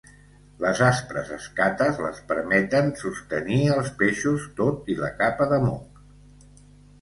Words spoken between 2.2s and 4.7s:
permeten sostenir els peixos